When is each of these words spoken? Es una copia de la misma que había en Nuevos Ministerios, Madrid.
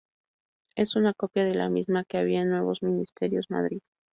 Es 0.75 0.95
una 0.95 1.13
copia 1.13 1.45
de 1.45 1.53
la 1.53 1.69
misma 1.69 2.05
que 2.05 2.17
había 2.17 2.41
en 2.41 2.49
Nuevos 2.49 2.81
Ministerios, 2.81 3.51
Madrid. 3.51 3.81